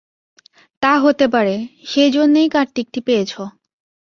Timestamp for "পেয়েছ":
3.07-3.31